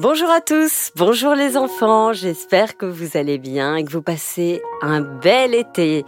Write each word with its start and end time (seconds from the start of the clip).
Bonjour 0.00 0.30
à 0.30 0.40
tous, 0.40 0.92
bonjour 0.94 1.34
les 1.34 1.56
enfants, 1.56 2.12
j'espère 2.12 2.76
que 2.76 2.86
vous 2.86 3.16
allez 3.16 3.36
bien 3.36 3.74
et 3.74 3.82
que 3.82 3.90
vous 3.90 4.00
passez 4.00 4.62
un 4.80 5.00
bel 5.00 5.56
été. 5.56 6.04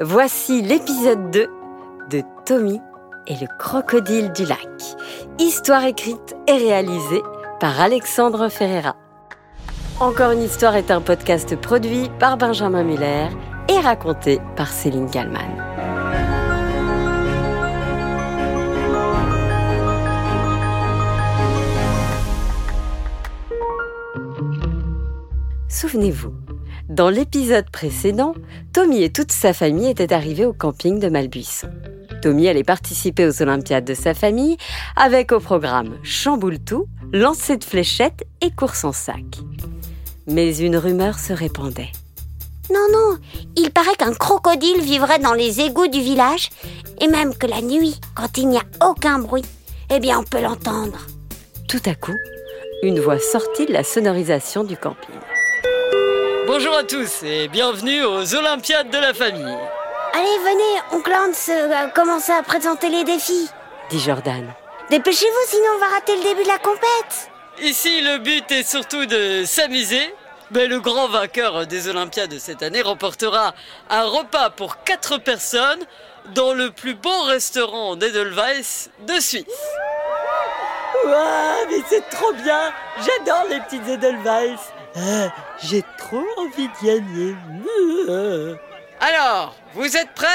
Voici 0.00 0.60
l'épisode 0.60 1.30
2 1.30 1.46
de 2.10 2.22
Tommy 2.44 2.80
et 3.28 3.34
le 3.34 3.46
crocodile 3.60 4.32
du 4.32 4.44
lac. 4.44 4.58
Histoire 5.38 5.84
écrite 5.84 6.34
et 6.48 6.56
réalisée 6.56 7.22
par 7.60 7.80
Alexandre 7.80 8.48
Ferreira. 8.48 8.96
Encore 10.00 10.32
une 10.32 10.42
histoire 10.42 10.74
est 10.74 10.90
un 10.90 11.00
podcast 11.00 11.54
produit 11.54 12.10
par 12.18 12.36
Benjamin 12.36 12.82
Muller 12.82 13.28
et 13.68 13.78
raconté 13.78 14.40
par 14.56 14.66
Céline 14.66 15.08
Kallmann. 15.08 15.71
Souvenez-vous, 25.82 26.32
dans 26.88 27.10
l'épisode 27.10 27.68
précédent, 27.68 28.36
Tommy 28.72 29.02
et 29.02 29.10
toute 29.10 29.32
sa 29.32 29.52
famille 29.52 29.88
étaient 29.88 30.12
arrivés 30.12 30.46
au 30.46 30.52
camping 30.52 31.00
de 31.00 31.08
Malbuisson. 31.08 31.70
Tommy 32.22 32.46
allait 32.46 32.62
participer 32.62 33.26
aux 33.26 33.42
Olympiades 33.42 33.84
de 33.84 33.94
sa 33.94 34.14
famille 34.14 34.56
avec 34.94 35.32
au 35.32 35.40
programme 35.40 35.98
chamboule-tout, 36.04 36.86
lancer 37.12 37.56
de 37.56 37.64
fléchettes 37.64 38.22
et 38.40 38.52
course 38.52 38.84
en 38.84 38.92
sac. 38.92 39.24
Mais 40.28 40.56
une 40.56 40.76
rumeur 40.76 41.18
se 41.18 41.32
répandait. 41.32 41.90
Non, 42.72 42.86
non, 42.92 43.18
il 43.56 43.72
paraît 43.72 43.96
qu'un 43.98 44.14
crocodile 44.14 44.82
vivrait 44.82 45.18
dans 45.18 45.34
les 45.34 45.62
égouts 45.62 45.88
du 45.88 46.00
village 46.00 46.50
et 47.00 47.08
même 47.08 47.34
que 47.34 47.48
la 47.48 47.60
nuit, 47.60 48.00
quand 48.14 48.38
il 48.38 48.46
n'y 48.46 48.58
a 48.58 48.88
aucun 48.88 49.18
bruit, 49.18 49.42
eh 49.90 49.98
bien 49.98 50.20
on 50.20 50.22
peut 50.22 50.42
l'entendre. 50.42 51.08
Tout 51.68 51.82
à 51.86 51.96
coup, 51.96 52.14
une 52.84 53.00
voix 53.00 53.18
sortit 53.18 53.66
de 53.66 53.72
la 53.72 53.82
sonorisation 53.82 54.62
du 54.62 54.76
camping. 54.76 55.18
Bonjour 56.54 56.76
à 56.76 56.84
tous 56.84 57.22
et 57.22 57.48
bienvenue 57.48 58.04
aux 58.04 58.34
Olympiades 58.34 58.90
de 58.90 58.98
la 58.98 59.14
famille. 59.14 59.56
Allez, 60.12 60.38
venez, 60.44 60.82
oncle 60.92 61.10
Hans 61.10 61.50
euh, 61.50 61.88
commence 61.94 62.28
à 62.28 62.42
présenter 62.42 62.90
les 62.90 63.04
défis. 63.04 63.48
dit 63.88 63.98
Jordan. 63.98 64.52
Dépêchez-vous, 64.90 65.46
sinon 65.48 65.68
on 65.76 65.78
va 65.78 65.86
rater 65.86 66.14
le 66.14 66.22
début 66.22 66.42
de 66.42 66.48
la 66.48 66.58
compète. 66.58 67.30
Ici, 67.62 68.02
le 68.02 68.18
but 68.18 68.52
est 68.52 68.68
surtout 68.68 69.06
de 69.06 69.44
s'amuser. 69.46 70.14
Mais 70.50 70.66
le 70.66 70.78
grand 70.80 71.08
vainqueur 71.08 71.66
des 71.66 71.88
Olympiades 71.88 72.34
de 72.34 72.38
cette 72.38 72.62
année 72.62 72.82
remportera 72.82 73.54
un 73.88 74.04
repas 74.04 74.50
pour 74.50 74.82
4 74.84 75.16
personnes 75.16 75.80
dans 76.34 76.52
le 76.52 76.70
plus 76.70 76.92
beau 76.92 77.22
restaurant 77.22 77.96
d'Edelweiss 77.96 78.90
de 79.06 79.14
Suisse. 79.14 79.46
Ouah, 81.06 81.64
mais 81.70 81.80
c'est 81.88 82.06
trop 82.10 82.34
bien 82.34 82.74
J'adore 82.98 83.46
les 83.48 83.60
petites 83.60 83.88
Edelweiss 83.88 84.60
Ah, 84.96 85.32
J'ai 85.62 85.82
trop 85.98 86.24
envie 86.38 86.68
d'y 86.80 86.90
aller 86.90 87.34
Euh. 88.08 88.54
Alors, 89.00 89.54
vous 89.74 89.96
êtes 89.96 90.12
prêts? 90.14 90.28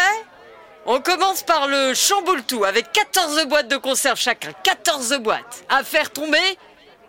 On 0.85 0.99
commence 1.01 1.43
par 1.43 1.67
le 1.67 1.93
chamboule-tout 1.93 2.63
avec 2.63 2.91
14 2.91 3.45
boîtes 3.47 3.67
de 3.67 3.77
conserve 3.77 4.17
chacun. 4.17 4.49
14 4.63 5.17
boîtes 5.19 5.63
à 5.69 5.83
faire 5.83 6.11
tomber 6.11 6.57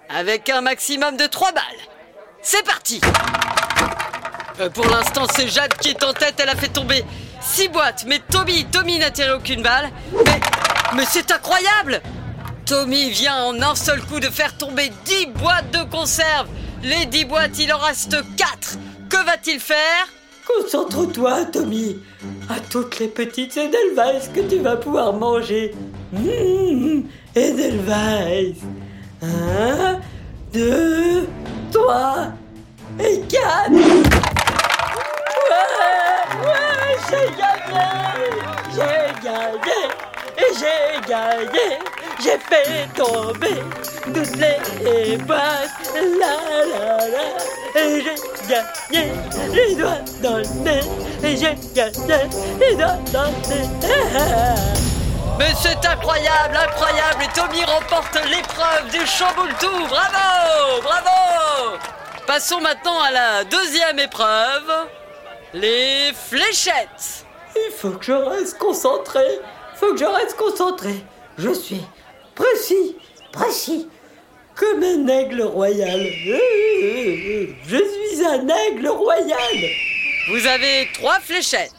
avec 0.09 0.49
un 0.51 0.61
maximum 0.61 1.17
de 1.17 1.27
3 1.27 1.53
balles. 1.53 1.63
C'est 2.43 2.65
parti 2.65 3.01
Euh, 4.61 4.69
Pour 4.71 4.87
l'instant, 4.87 5.27
c'est 5.35 5.49
Jade 5.49 5.75
qui 5.75 5.91
est 5.91 6.05
en 6.05 6.13
tête. 6.13 6.35
Elle 6.41 6.49
a 6.49 6.57
fait 6.57 6.69
tomber 6.69 7.05
6 7.41 7.69
boîtes. 7.69 8.05
Mais 8.07 8.19
Tommy, 8.31 8.65
Tommy 8.67 8.99
n'a 8.99 9.11
tiré 9.11 9.31
aucune 9.33 9.63
balle. 9.63 9.91
Mais, 10.25 10.41
mais 10.95 11.05
c'est 11.09 11.31
incroyable 11.31 12.03
Tommy 12.67 13.11
vient 13.11 13.45
en 13.45 13.63
un 13.63 13.75
seul 13.75 14.03
coup 14.05 14.21
de 14.21 14.29
faire 14.29 14.57
tomber 14.59 14.91
10 15.05 15.27
boîtes 15.27 15.71
de 15.71 15.85
conserve. 15.85 16.49
Les 16.83 17.07
10 17.07 17.25
boîtes, 17.25 17.59
il 17.59 17.73
en 17.73 17.79
reste 17.79 18.17
4. 18.37 18.79
Que 19.09 19.25
va-t-il 19.25 19.59
faire 19.61 20.07
Concentre-toi, 20.47 21.45
Tommy. 21.47 21.99
À 22.49 22.61
toutes 22.71 22.99
les 23.01 23.09
petites 23.09 23.57
Edelweiss 23.57 24.31
que 24.35 24.41
tu 24.41 24.59
vas 24.61 24.77
pouvoir 24.77 25.13
manger. 25.13 25.75
Mmh, 26.13 27.03
Edelweiss. 27.35 28.59
Un, 29.23 29.99
deux, 30.53 31.27
trois 31.73 32.29
et 33.01 33.21
quatre. 33.29 33.73
Ouais, 33.73 33.83
ouais, 36.45 36.97
j'ai 37.11 37.29
gagné. 37.37 37.89
J'ai 38.75 39.07
gagné. 39.25 39.81
Et 40.39 40.51
j'ai 40.55 41.09
gagné. 41.09 41.79
J'ai 42.23 42.39
fait 42.39 42.89
tomber 42.95 43.61
toutes 44.13 44.37
les 44.37 45.17
boîtes 45.19 45.71
La 45.95 46.35
la 46.79 47.09
la. 47.09 47.81
Et 47.81 48.03
j'ai 48.03 48.15
gagné 48.49 49.13
Les 49.53 49.75
doigts 49.75 50.03
dans 50.23 50.39
le 50.39 50.45
nez. 50.65 50.81
Et 51.23 51.37
j'ai 51.37 51.57
gagné 51.75 52.29
Les 52.59 52.75
doigts 52.75 52.99
dans 53.13 53.25
le 53.25 53.49
nez. 53.49 53.69
Mais 55.39 55.53
c'est 55.61 55.85
incroyable, 55.87 56.57
incroyable. 56.57 57.23
Et 57.23 57.39
Tommy 57.39 57.65
remporte 57.65 58.19
l'épreuve 58.29 58.91
du 58.91 59.07
chamboule-tout 59.07 59.87
Bravo 59.89 60.83
Bravo. 60.83 61.79
Passons 62.27 62.61
maintenant 62.61 63.01
à 63.01 63.11
la 63.11 63.45
deuxième 63.45 63.99
épreuve. 63.99 64.73
Les 65.55 66.13
fléchettes. 66.13 67.25
Il 67.57 67.73
faut 67.73 67.91
que 67.91 68.05
je 68.05 68.13
reste 68.13 68.59
concentré. 68.59 69.25
Faut 69.77 69.93
que 69.93 69.99
je 69.99 70.05
reste 70.05 70.37
concentré. 70.37 70.95
Je 71.39 71.53
suis 71.55 71.85
précis, 72.35 72.97
précis, 73.33 73.89
comme 74.59 74.83
un 74.83 75.07
aigle 75.07 75.43
royal. 75.43 76.01
Je 77.67 77.77
suis 77.77 78.27
un 78.27 78.49
aigle 78.49 78.89
royal. 78.89 79.57
Vous 80.31 80.47
avez 80.47 80.89
trois 80.95 81.21
fléchettes. 81.21 81.73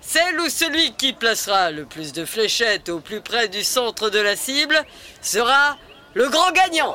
Celle 0.00 0.40
ou 0.40 0.48
celui 0.48 0.92
qui 0.94 1.12
placera 1.12 1.70
le 1.70 1.84
plus 1.84 2.12
de 2.12 2.24
fléchettes 2.24 2.88
au 2.88 3.00
plus 3.00 3.20
près 3.20 3.48
du 3.48 3.62
centre 3.62 4.10
de 4.10 4.18
la 4.18 4.36
cible 4.36 4.80
sera 5.20 5.76
le 6.14 6.28
grand 6.28 6.50
gagnant. 6.52 6.94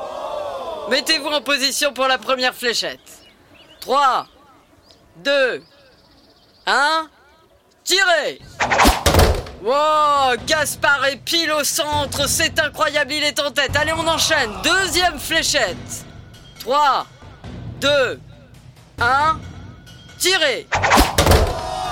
Mettez-vous 0.90 1.28
en 1.28 1.42
position 1.42 1.94
pour 1.94 2.08
la 2.08 2.18
première 2.18 2.54
fléchette. 2.54 3.00
3, 3.82 4.28
2, 5.18 5.64
1, 6.66 7.10
tirez 7.84 8.40
Wow, 9.66 10.36
Gaspard 10.46 11.06
est 11.08 11.18
pile 11.18 11.52
au 11.52 11.64
centre, 11.64 12.30
c'est 12.30 12.60
incroyable, 12.60 13.14
il 13.14 13.24
est 13.24 13.40
en 13.40 13.50
tête. 13.50 13.76
Allez, 13.76 13.94
on 13.94 14.08
enchaîne. 14.08 14.52
Deuxième 14.64 15.20
fléchette. 15.20 16.06
3, 16.60 17.08
2, 17.82 18.20
1, 19.02 19.40
tirez 20.20 20.68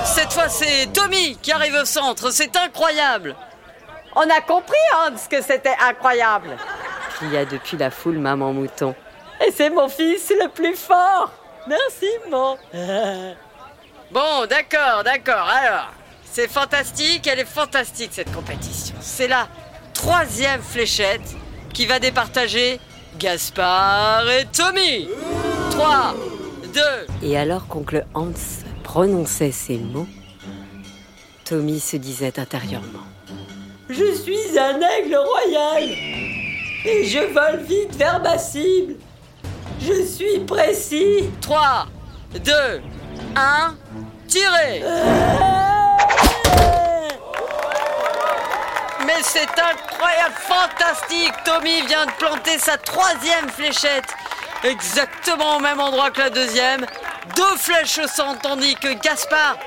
Cette 0.06 0.32
fois, 0.32 0.50
c'est 0.50 0.88
Tommy 0.94 1.36
qui 1.42 1.52
arrive 1.52 1.74
au 1.82 1.86
centre, 1.86 2.32
c'est 2.32 2.56
incroyable. 2.56 3.36
On 4.16 4.22
a 4.22 4.42
compris, 4.42 4.78
Hans, 4.96 5.28
que 5.30 5.42
c'était 5.42 5.76
incroyable 5.82 6.58
cria 7.14 7.46
depuis 7.46 7.78
la 7.78 7.92
foule 7.92 8.18
Maman 8.18 8.54
Mouton. 8.54 8.96
Et 9.46 9.52
c'est 9.52 9.70
mon 9.70 9.90
fils 9.90 10.32
le 10.42 10.50
plus 10.50 10.76
fort. 10.76 11.32
Merci, 11.68 12.10
mon. 12.30 12.58
Bon, 14.12 14.46
d'accord, 14.48 15.04
d'accord. 15.04 15.50
Alors, 15.50 15.88
c'est 16.34 16.48
fantastique, 16.48 17.28
elle 17.28 17.40
est 17.40 17.46
fantastique 17.46 18.10
cette 18.12 18.34
compétition. 18.34 18.96
C'est 19.02 19.28
la 19.28 19.48
troisième 19.94 20.62
fléchette 20.62 21.36
qui 21.74 21.86
va 21.86 22.00
départager 22.00 22.80
Gaspard 23.20 24.28
et 24.32 24.46
Tommy. 24.46 25.08
3, 25.70 26.16
2, 26.74 26.82
Et 27.22 27.38
alors 27.38 27.68
qu'oncle 27.68 28.04
Hans 28.16 28.32
prononçait 28.84 29.52
ces 29.52 29.78
mots, 29.78 30.08
Tommy 31.46 31.80
se 31.80 31.98
disait 31.98 32.40
intérieurement. 32.40 33.06
Je 33.90 34.16
suis 34.16 34.58
un 34.58 34.80
aigle 34.82 35.16
royal. 35.16 35.84
Et 36.86 37.06
je 37.06 37.32
vole 37.32 37.62
vite 37.64 37.96
vers 37.96 38.20
ma 38.24 38.40
cible. 38.40 38.96
Je 39.80 40.04
suis 40.04 40.40
précis. 40.40 41.30
3, 41.42 41.86
2, 42.44 42.52
1, 43.36 43.76
tirez 44.28 44.82
Mais 49.16 49.22
c'est 49.24 49.60
incroyable, 49.60 50.36
fantastique 50.40 51.34
Tommy 51.46 51.86
vient 51.86 52.06
de 52.06 52.12
planter 52.14 52.58
sa 52.58 52.78
troisième 52.78 53.50
fléchette 53.50 54.08
exactement 54.64 55.58
au 55.58 55.60
même 55.60 55.80
endroit 55.80 56.10
que 56.10 56.22
la 56.22 56.30
deuxième. 56.30 56.86
Deux 57.36 57.56
flèches 57.58 58.00
au 58.00 58.08
centre, 58.08 58.42
tandis 58.42 58.76
que 58.76 58.94
Gaspard... 58.94 59.58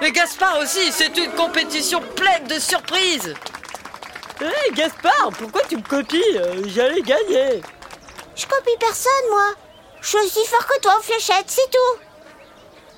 Mais 0.00 0.10
Gaspard 0.10 0.58
aussi, 0.58 0.92
c'est 0.92 1.16
une 1.16 1.30
compétition 1.32 2.00
pleine 2.14 2.44
de 2.46 2.58
surprises 2.58 3.34
Hé, 4.40 4.72
Gaspard, 4.72 5.30
pourquoi 5.38 5.62
tu 5.68 5.76
me 5.76 5.82
copies? 5.82 6.22
Euh, 6.36 6.64
J'allais 6.66 7.02
gagner. 7.02 7.62
Je 8.34 8.46
copie 8.46 8.76
personne, 8.80 9.12
moi. 9.30 9.54
Je 10.00 10.08
suis 10.08 10.18
aussi 10.18 10.44
fort 10.46 10.66
que 10.66 10.80
toi 10.80 10.96
aux 10.98 11.02
fléchettes, 11.02 11.46
c'est 11.46 11.70
tout. 11.70 12.00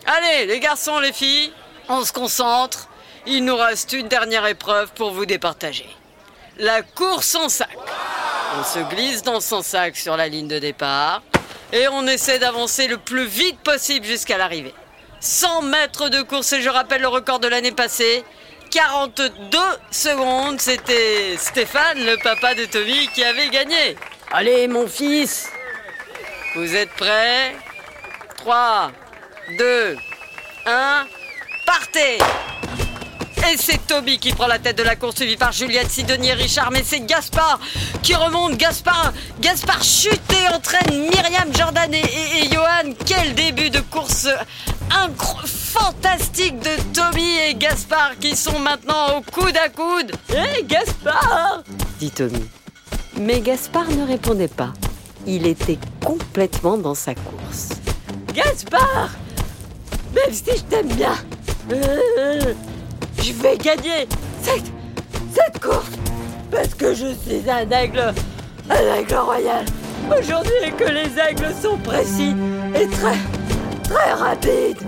Allez, 0.07 0.47
les 0.47 0.59
garçons, 0.59 0.99
les 0.99 1.13
filles, 1.13 1.53
on 1.89 2.03
se 2.05 2.13
concentre. 2.13 2.89
Il 3.29 3.45
nous 3.45 3.57
reste 3.57 3.93
une 3.93 4.07
dernière 4.07 4.47
épreuve 4.47 4.93
pour 4.93 5.11
vous 5.11 5.27
départager. 5.27 5.89
La 6.59 6.83
course 6.83 7.35
en 7.35 7.49
sac. 7.49 7.77
On 8.57 8.63
se 8.63 8.79
glisse 8.95 9.23
dans 9.25 9.41
son 9.41 9.63
sac 9.63 9.97
sur 9.97 10.17
la 10.17 10.29
ligne 10.29 10.47
de 10.47 10.61
départ 10.61 11.23
et 11.73 11.89
on 11.89 12.07
essaie 12.07 12.39
d'avancer 12.39 12.87
le 12.87 12.99
plus 12.99 13.27
vite 13.27 13.59
possible 13.59 14.07
jusqu'à 14.07 14.39
l'arrivée. 14.39 14.75
100 15.19 15.63
mètres 15.63 16.09
de 16.09 16.23
course 16.23 16.53
et 16.53 16.63
je 16.63 16.69
rappelle 16.69 17.01
le 17.01 17.09
record 17.09 17.41
de 17.41 17.49
l'année 17.49 17.73
passée. 17.73 18.25
42 18.71 19.61
secondes, 19.91 20.61
c'était 20.61 21.37
Stéphane, 21.37 21.99
le 21.99 22.17
papa 22.23 22.55
de 22.55 22.65
Tommy, 22.67 23.09
qui 23.09 23.25
avait 23.25 23.49
gagné. 23.49 23.97
Allez, 24.31 24.69
mon 24.69 24.87
fils 24.87 25.51
Vous 26.55 26.77
êtes 26.77 26.91
prêts? 26.91 27.57
3, 28.37 28.93
2, 29.59 29.97
1, 30.67 31.07
partez 31.67 32.19
et 33.53 33.57
c'est 33.57 33.87
Toby 33.87 34.19
qui 34.19 34.33
prend 34.33 34.47
la 34.47 34.59
tête 34.59 34.79
de 34.79 34.83
la 34.83 34.97
course, 34.97 35.17
suivi 35.17 35.37
par 35.37 35.53
Juliette, 35.53 35.91
Sidonie 35.91 36.29
et 36.29 36.35
Richard. 36.35 36.71
Mais 36.71 36.83
c'est 36.85 37.01
Gaspard 37.01 37.61
qui 38.03 38.15
remonte. 38.15 38.57
Gaspard, 38.57 39.13
Gaspard 39.41 39.83
chute 39.83 40.21
et 40.33 40.55
entraîne 40.55 41.09
Myriam, 41.09 41.55
Jordan 41.57 41.93
et, 41.93 41.99
et, 41.99 42.51
Johan. 42.53 42.93
Quel 43.05 43.35
début 43.35 43.71
de 43.71 43.81
course 43.81 44.29
fantastique 45.45 46.59
de 46.61 46.71
Toby 46.93 47.39
et 47.49 47.55
Gaspard 47.55 48.13
qui 48.21 48.37
sont 48.37 48.59
maintenant 48.59 49.19
au 49.19 49.23
coude 49.23 49.57
à 49.57 49.69
coude. 49.69 50.13
Hé, 50.31 50.65
Gaspard 50.65 51.63
dit 51.99 52.11
Tommy. 52.11 52.45
Mais 53.19 53.41
Gaspard 53.41 53.89
ne 53.91 54.07
répondait 54.07 54.49
pas. 54.49 54.73
Il 55.27 55.47
était 55.47 55.79
complètement 56.05 56.79
dans 56.79 56.95
sa 56.95 57.15
course. 57.15 57.71
Gaspard 58.33 59.11
Même 60.15 60.33
si 60.33 60.57
je 60.57 60.63
t'aime 60.63 60.89
bien, 60.89 61.17
euh, 61.73 62.55
je 63.27 63.33
vais 63.33 63.57
gagner 63.57 64.07
cette, 64.41 64.73
cette 65.35 65.61
course 65.61 65.91
parce 66.49 66.75
que 66.75 66.95
je 66.95 67.07
suis 67.07 67.51
un 67.51 67.69
aigle, 67.71 68.15
un 68.71 68.95
aigle 68.95 69.15
royal. 69.17 69.65
Aujourd'hui 70.17 70.73
que 70.79 70.85
les 70.85 71.11
aigles 71.19 71.53
sont 71.61 71.77
précis 71.79 72.37
et 72.75 72.87
très, 72.87 73.17
très 73.83 74.13
rapides. 74.13 74.79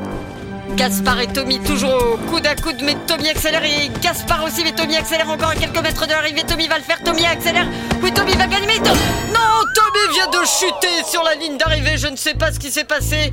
Gaspard 0.76 1.20
et 1.20 1.26
Tommy 1.26 1.58
toujours 1.60 1.90
au 1.90 2.16
coude 2.30 2.46
à 2.46 2.54
coude, 2.54 2.80
mais 2.84 2.96
Tommy 3.08 3.28
accélère 3.28 3.64
et 3.64 3.90
Gaspard 4.00 4.44
aussi, 4.44 4.62
mais 4.62 4.72
Tommy 4.72 4.96
accélère 4.96 5.28
encore 5.28 5.48
à 5.48 5.56
quelques 5.56 5.82
mètres 5.82 6.06
de 6.06 6.12
l'arrivée. 6.12 6.42
Tommy 6.46 6.68
va 6.68 6.78
le 6.78 6.84
faire, 6.84 7.02
Tommy 7.02 7.26
accélère. 7.26 7.66
Oui, 8.02 8.12
Tommy 8.12 8.34
va 8.34 8.46
gagner, 8.46 8.68
mais 8.68 8.78
non, 8.78 9.64
Tommy 9.74 10.14
vient 10.14 10.28
de 10.28 10.46
chuter 10.46 11.02
sur 11.04 11.24
la 11.24 11.34
ligne 11.34 11.56
d'arrivée. 11.56 11.96
Je 11.96 12.06
ne 12.06 12.16
sais 12.16 12.34
pas 12.34 12.52
ce 12.52 12.60
qui 12.60 12.70
s'est 12.70 12.84
passé. 12.84 13.32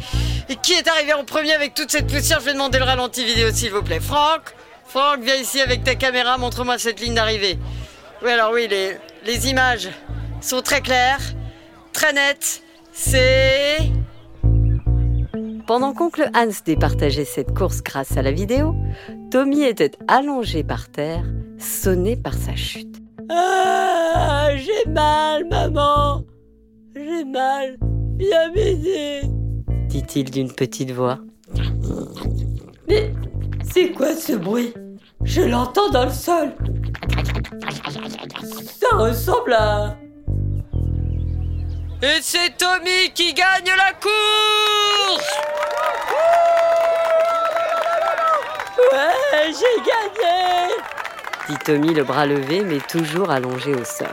Et 0.49 0.55
qui 0.55 0.73
est 0.73 0.87
arrivé 0.87 1.13
en 1.13 1.23
premier 1.23 1.53
avec 1.53 1.73
toute 1.75 1.91
cette 1.91 2.07
poussière 2.07 2.39
Je 2.39 2.45
vais 2.45 2.53
demander 2.53 2.79
le 2.79 2.85
ralenti 2.85 3.23
vidéo, 3.23 3.49
s'il 3.51 3.71
vous 3.71 3.83
plaît. 3.83 3.99
Franck 3.99 4.55
Franck, 4.95 5.23
viens 5.23 5.35
ici 5.35 5.59
avec 5.59 5.83
ta 5.83 5.95
caméra, 5.95 6.37
montre-moi 6.37 6.77
cette 6.77 7.01
ligne 7.01 7.15
d'arrivée. 7.15 7.59
Oui, 8.23 8.31
alors 8.31 8.53
oui, 8.53 8.65
les, 8.69 8.95
les 9.25 9.49
images 9.49 9.89
sont 10.39 10.61
très 10.61 10.79
claires, 10.79 11.19
très 11.91 12.13
nettes. 12.13 12.63
C'est... 12.93 13.91
Pendant 15.67 15.91
qu'oncle 15.91 16.29
Hans 16.33 16.47
départageait 16.65 17.25
cette 17.25 17.53
course 17.53 17.83
grâce 17.83 18.15
à 18.15 18.21
la 18.21 18.31
vidéo, 18.31 18.73
Tommy 19.31 19.63
était 19.63 19.91
allongé 20.07 20.63
par 20.63 20.87
terre, 20.87 21.25
sonné 21.57 22.15
par 22.15 22.33
sa 22.33 22.55
chute. 22.55 22.95
Ah, 23.29 24.47
j'ai 24.55 24.89
mal, 24.89 25.43
maman. 25.49 26.23
J'ai 26.95 27.25
mal. 27.25 27.75
Viens 28.17 28.49
m'aider. 28.53 29.23
Dit-il 29.89 30.31
d'une 30.31 30.53
petite 30.53 30.91
voix. 30.91 31.19
Mais 32.87 33.11
c'est 33.61 33.91
quoi 33.91 34.15
ce 34.15 34.31
bruit? 34.31 34.73
Je 35.25 35.41
l'entends 35.41 35.89
dans 35.89 36.05
le 36.05 36.11
sol. 36.11 36.53
Ça 38.79 38.95
ressemble 38.95 39.53
à... 39.53 39.95
Et 42.01 42.21
c'est 42.21 42.55
Tommy 42.57 43.11
qui 43.13 43.33
gagne 43.33 43.71
la 43.75 43.93
course 43.93 45.39
Ouais, 48.91 49.51
j'ai 49.51 49.81
gagné 49.81 50.75
dit 51.49 51.57
Tommy 51.57 51.93
le 51.93 52.03
bras 52.03 52.25
levé 52.25 52.61
mais 52.61 52.79
toujours 52.79 53.29
allongé 53.29 53.73
au 53.73 53.83
sol. 53.83 54.07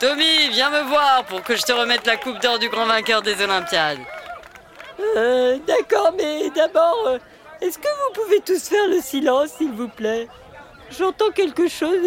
Tommy, 0.00 0.48
viens 0.50 0.70
me 0.70 0.82
voir 0.88 1.24
pour 1.24 1.42
que 1.42 1.54
je 1.54 1.62
te 1.62 1.72
remette 1.72 2.06
la 2.06 2.16
coupe 2.16 2.40
d'or 2.40 2.58
du 2.58 2.68
grand 2.68 2.86
vainqueur 2.86 3.22
des 3.22 3.40
Olympiades. 3.42 4.00
Euh, 5.16 5.58
d'accord, 5.66 6.12
mais 6.16 6.50
d'abord, 6.50 7.04
euh, 7.06 7.18
est-ce 7.62 7.78
que 7.78 7.88
vous 7.88 8.22
pouvez 8.22 8.40
tous 8.40 8.68
faire 8.68 8.88
le 8.88 9.00
silence, 9.00 9.50
s'il 9.58 9.72
vous 9.72 9.88
plaît? 9.88 10.28
J'entends 10.90 11.30
quelque 11.30 11.68
chose 11.68 11.98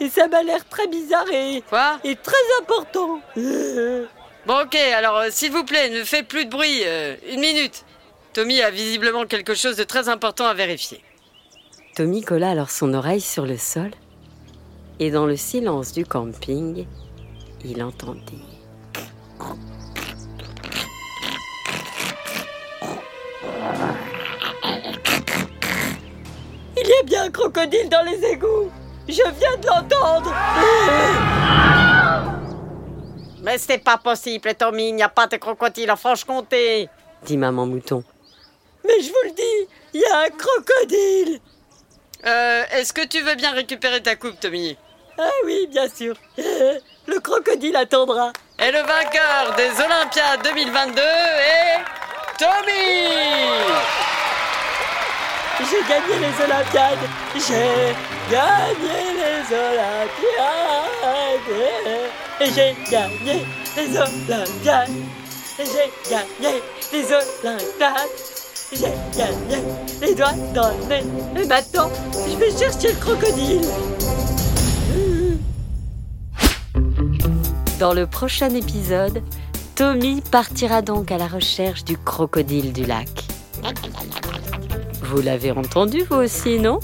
et, 0.00 0.08
ça 0.08 0.26
m'a 0.26 0.42
l'air 0.42 0.68
très 0.68 0.88
bizarre 0.88 1.30
et, 1.30 1.62
Quoi? 1.68 1.98
et 2.04 2.16
très 2.16 2.60
important. 2.60 3.20
Bon, 4.44 4.60
ok, 4.60 4.74
alors 4.74 5.18
euh, 5.18 5.28
s'il 5.30 5.52
vous 5.52 5.62
plaît, 5.62 5.88
ne 5.90 6.02
faites 6.02 6.26
plus 6.26 6.46
de 6.46 6.50
bruit. 6.50 6.82
Euh, 6.84 7.14
une 7.30 7.38
minute. 7.38 7.84
Tommy 8.32 8.60
a 8.60 8.70
visiblement 8.72 9.24
quelque 9.24 9.54
chose 9.54 9.76
de 9.76 9.84
très 9.84 10.08
important 10.08 10.46
à 10.46 10.54
vérifier. 10.54 11.00
Tommy 11.94 12.22
colla 12.22 12.50
alors 12.50 12.70
son 12.70 12.92
oreille 12.92 13.20
sur 13.20 13.46
le 13.46 13.56
sol 13.56 13.92
et 14.98 15.12
dans 15.12 15.26
le 15.26 15.36
silence 15.36 15.92
du 15.92 16.04
camping, 16.04 16.86
il 17.64 17.84
entendit. 17.84 18.51
Crocodile 27.32 27.88
dans 27.88 28.02
les 28.02 28.24
égouts. 28.24 28.70
Je 29.08 29.14
viens 29.14 29.56
de 29.58 29.66
l'entendre. 29.66 30.32
Mais 33.42 33.58
c'est 33.58 33.78
pas 33.78 33.98
possible, 33.98 34.54
Tommy, 34.54 34.90
il 34.90 34.94
n'y 34.94 35.02
a 35.02 35.08
pas 35.08 35.26
de 35.26 35.36
crocodile 35.36 35.90
en 35.90 35.96
Franche-Comté. 35.96 36.88
Dit 37.24 37.36
Maman 37.36 37.66
Mouton. 37.66 38.04
Mais 38.84 39.00
je 39.00 39.08
vous 39.08 39.22
le 39.24 39.30
dis, 39.30 39.68
il 39.94 40.00
y 40.00 40.04
a 40.04 40.20
un 40.20 40.28
crocodile. 40.28 41.40
Euh, 42.24 42.62
est-ce 42.72 42.92
que 42.92 43.04
tu 43.04 43.20
veux 43.20 43.34
bien 43.34 43.50
récupérer 43.52 44.00
ta 44.00 44.14
coupe, 44.14 44.38
Tommy? 44.38 44.76
Ah 45.18 45.28
oui, 45.44 45.66
bien 45.70 45.88
sûr. 45.88 46.14
Le 47.06 47.18
crocodile 47.18 47.74
attendra. 47.76 48.32
Et 48.60 48.70
le 48.70 48.78
vainqueur 48.78 49.56
des 49.56 49.72
Olympiades 49.82 50.42
2022 50.44 51.00
est... 51.00 51.80
Tommy 52.38 54.01
j'ai 55.70 55.82
gagné 55.88 56.14
les 56.18 56.44
Olympiades. 56.44 57.04
J'ai 57.34 57.94
gagné 58.30 58.96
les 59.20 59.44
Olympiades. 59.54 60.52
Et 62.40 62.46
j'ai 62.46 62.74
gagné 62.90 63.46
les 63.76 63.96
Olympiades. 63.96 64.90
Et 65.58 65.64
j'ai 65.64 65.88
gagné 66.10 66.62
les 66.92 67.04
Olympiades. 67.04 68.16
J'ai 68.72 68.94
gagné 69.16 69.62
les 70.00 70.14
doigts 70.14 70.32
dans 70.54 70.70
le 70.70 70.84
nez 70.86 71.04
Et 71.36 71.46
maintenant, 71.46 71.90
je 72.14 72.36
vais 72.36 72.50
chercher 72.50 72.92
le 72.92 72.98
crocodile. 72.98 73.68
Dans 77.78 77.92
le 77.92 78.06
prochain 78.06 78.50
épisode, 78.54 79.22
Tommy 79.74 80.22
partira 80.30 80.82
donc 80.82 81.10
à 81.10 81.18
la 81.18 81.26
recherche 81.26 81.84
du 81.84 81.98
crocodile 81.98 82.72
du 82.72 82.84
lac. 82.84 83.08
Vous 85.12 85.20
l'avez 85.20 85.50
entendu 85.50 86.04
vous 86.08 86.16
aussi, 86.16 86.58
non 86.58 86.80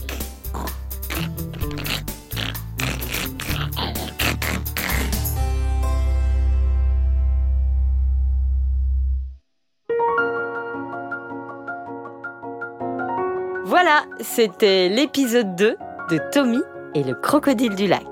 Voilà, 13.64 14.04
c'était 14.20 14.90
l'épisode 14.90 15.56
2 15.56 15.76
de 16.10 16.20
Tommy 16.30 16.60
et 16.94 17.04
le 17.04 17.14
crocodile 17.14 17.76
du 17.76 17.86
lac. 17.86 18.02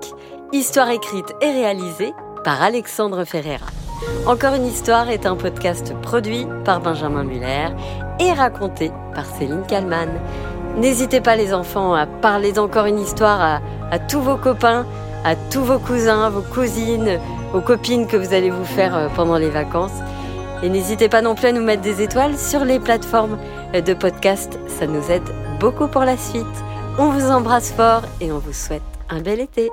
Histoire 0.51 0.89
écrite 0.89 1.31
et 1.43 1.51
réalisée 1.51 2.15
par 2.43 2.63
Alexandre 2.63 3.27
Ferreira. 3.27 3.67
Encore 4.27 4.55
une 4.55 4.67
histoire 4.67 5.09
est 5.09 5.27
un 5.27 5.37
podcast 5.37 5.95
produit 6.03 6.47
par 6.65 6.81
Benjamin 6.81 7.25
Muller 7.25 7.69
et 8.21 8.33
raconté 8.33 8.91
par 9.15 9.25
Céline 9.25 9.65
Kallmann. 9.67 10.11
N'hésitez 10.77 11.21
pas 11.21 11.37
les 11.37 11.55
enfants 11.55 11.95
à 11.95 12.07
parler 12.07 12.53
d'encore 12.53 12.87
une 12.87 12.99
histoire 12.99 13.41
à, 13.41 13.61
à, 13.91 13.99
tous 13.99 14.21
vos 14.21 14.37
copains, 14.37 14.85
à 15.25 15.35
tous 15.37 15.63
vos 15.63 15.79
cousins, 15.79 16.29
vos 16.31 16.43
cousines, 16.43 17.19
aux 17.55 17.61
copines 17.61 18.07
que 18.07 18.17
vous 18.17 18.35
allez 18.35 18.51
vous 18.51 18.65
faire 18.65 18.95
euh, 18.97 19.09
pendant 19.15 19.39
les 19.39 19.51
vacances. 19.51 19.99
Et 20.63 20.69
n'hésitez 20.69 21.09
pas 21.09 21.23
non 21.23 21.35
plus 21.35 21.49
à 21.49 21.53
nous 21.53 21.63
mettre 21.63 21.83
des 21.83 22.03
étoiles 22.03 22.39
sur 22.39 22.65
les 22.65 22.79
plateformes 22.79 23.39
de 23.75 23.95
podcast, 23.95 24.59
ça 24.69 24.87
nous 24.87 25.11
aide 25.11 25.29
beaucoup 25.61 25.87
pour 25.87 26.05
la 26.05 26.17
suite. 26.17 26.47
On 26.99 27.11
vous 27.11 27.31
embrasse 27.31 27.73
fort 27.73 28.03
et 28.21 28.33
on 28.33 28.39
vous 28.39 28.55
souhaite 28.55 28.83
un 29.11 29.21
bel 29.21 29.41
été. 29.41 29.71